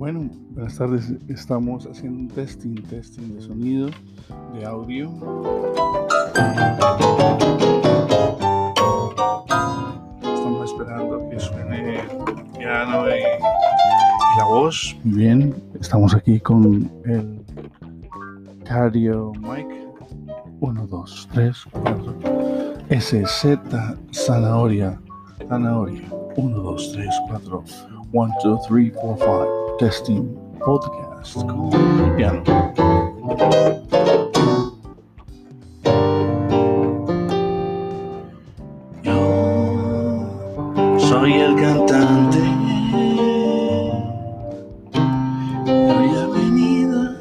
[0.00, 1.12] Bueno, buenas tardes.
[1.28, 3.90] Estamos haciendo un testing, testing de sonido,
[4.54, 5.10] de audio.
[10.22, 12.06] Estamos esperando que suene el
[12.56, 13.20] piano y,
[14.38, 14.96] la voz.
[15.04, 17.44] Muy bien, estamos aquí con el
[18.64, 19.66] Cardio Mic.
[20.60, 22.18] 1, 2, 3, 4.
[22.98, 23.58] SZ
[24.14, 24.98] Zanahoria.
[25.46, 26.08] Zanahoria.
[26.36, 27.64] 1, 2, 3, 4.
[28.12, 29.59] 1, 2, 3, 4, 5.
[29.80, 31.70] Testing podcast con
[32.14, 32.42] piano.
[39.02, 42.38] Yo soy el cantante.
[45.64, 47.14] había venido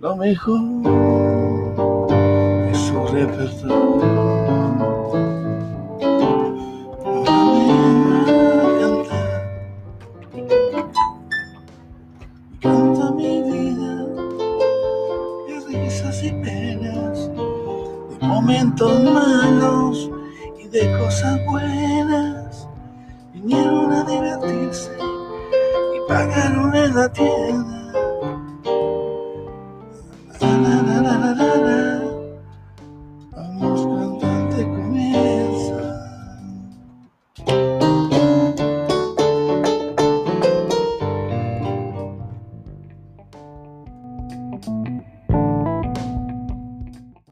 [0.00, 0.60] lo mejor
[2.64, 4.17] de su repertorio.
[16.22, 20.10] y penas, de momentos malos
[20.58, 22.68] y de cosas buenas.
[23.32, 24.90] Vinieron a divertirse
[25.94, 27.92] y pagaron en la tienda.
[30.40, 32.02] La, la, la,
[33.32, 33.86] Vamos
[34.20, 35.98] cantante comienza.